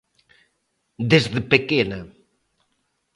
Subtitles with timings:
[1.11, 1.99] Desde pequena.